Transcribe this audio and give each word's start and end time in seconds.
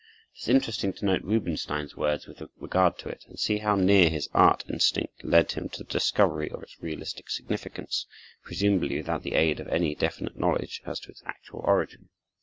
It 0.33 0.41
is 0.41 0.47
interesting 0.47 0.93
to 0.93 1.05
note 1.05 1.21
Rubinstein's 1.23 1.95
words 1.95 2.25
with 2.25 2.41
regard 2.57 2.97
to 2.97 3.09
it, 3.09 3.23
and 3.27 3.37
to 3.37 3.43
see 3.43 3.59
how 3.59 3.75
near 3.75 4.09
his 4.09 4.27
art 4.33 4.63
instinct 4.67 5.23
led 5.23 5.51
him 5.51 5.69
to 5.69 5.83
the 5.83 5.91
discovery 5.91 6.49
of 6.49 6.63
its 6.63 6.81
realistic 6.81 7.29
significance, 7.29 8.07
presumably 8.43 8.97
without 8.97 9.21
the 9.21 9.35
aid 9.35 9.59
of 9.59 9.67
any 9.67 9.93
definite 9.93 10.39
knowledge 10.39 10.81
as 10.87 10.99
to 11.01 11.11
its 11.11 11.21
actual 11.27 11.59
origin. 11.67 12.09